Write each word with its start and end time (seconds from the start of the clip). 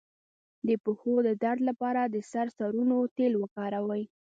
د 0.67 0.69
پښو 0.83 1.13
د 1.27 1.29
درد 1.43 1.61
لپاره 1.69 2.01
د 2.05 2.15
سرسونو 2.31 2.97
تېل 3.17 3.33
وکاروئ 3.37 4.03